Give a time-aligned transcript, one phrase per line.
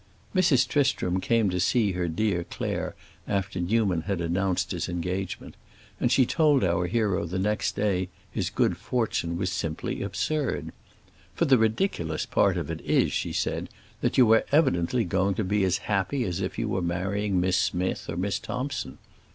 [0.33, 0.67] Mrs.
[0.67, 2.95] Tristram came to see her dear Claire
[3.27, 5.53] after Newman had announced his engagement,
[5.99, 10.71] and she told our hero the next day that his good fortune was simply absurd.
[11.35, 13.69] "For the ridiculous part of it is," she said,
[14.01, 17.55] "that you are evidently going to be as happy as if you were marrying Miss
[17.57, 18.97] Smith or Miss Thompson.